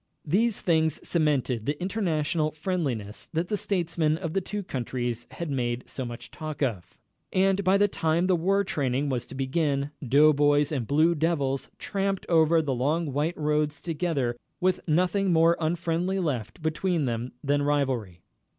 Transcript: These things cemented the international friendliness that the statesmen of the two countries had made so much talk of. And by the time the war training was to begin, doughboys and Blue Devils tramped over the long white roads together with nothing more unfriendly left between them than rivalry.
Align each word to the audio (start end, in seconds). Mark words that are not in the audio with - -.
These 0.25 0.63
things 0.63 0.99
cemented 1.07 1.67
the 1.67 1.79
international 1.79 2.53
friendliness 2.53 3.27
that 3.33 3.49
the 3.49 3.55
statesmen 3.55 4.17
of 4.17 4.33
the 4.33 4.41
two 4.41 4.63
countries 4.63 5.27
had 5.29 5.51
made 5.51 5.83
so 5.87 6.05
much 6.05 6.31
talk 6.31 6.63
of. 6.63 6.97
And 7.31 7.63
by 7.63 7.77
the 7.77 7.87
time 7.87 8.25
the 8.25 8.35
war 8.35 8.63
training 8.63 9.09
was 9.09 9.27
to 9.27 9.35
begin, 9.35 9.91
doughboys 10.01 10.71
and 10.71 10.87
Blue 10.87 11.13
Devils 11.13 11.69
tramped 11.77 12.25
over 12.29 12.63
the 12.63 12.73
long 12.73 13.13
white 13.13 13.37
roads 13.37 13.79
together 13.79 14.35
with 14.59 14.79
nothing 14.87 15.31
more 15.31 15.55
unfriendly 15.59 16.17
left 16.17 16.63
between 16.63 17.05
them 17.05 17.33
than 17.43 17.61
rivalry. 17.61 18.23